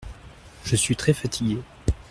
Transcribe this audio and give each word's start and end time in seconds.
Je 0.63 0.75
suis 0.75 0.95
très 0.95 1.13
fatigué. 1.13 1.59